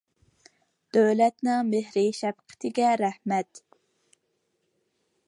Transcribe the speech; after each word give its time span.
دۆلەتنىڭ 0.97 1.69
مېھرى 1.75 2.05
شەپقىتىگە 2.21 2.89
رەھمەت. 3.05 3.63